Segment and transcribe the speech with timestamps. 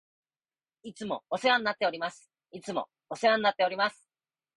[0.81, 2.31] いつもお世話になっております。
[2.49, 4.09] いつもお世話になっております。